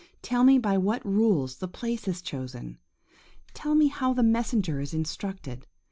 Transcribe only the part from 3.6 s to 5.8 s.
me how the messenger is instructed.